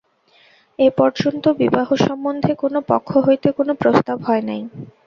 [0.79, 4.61] এ পর্যন্ত বিবাহ সম্বন্ধে কোনো পক্ষ হইতে কোনো প্রস্তাব হয় নাই।